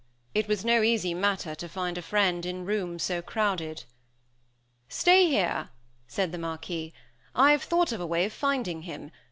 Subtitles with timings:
[0.33, 3.83] It was no easy matter to find a friend in rooms so crowded.
[4.89, 5.69] "Stay here,"
[6.07, 6.91] said the Marquis,
[7.35, 9.11] "I have thought of a way of finding him.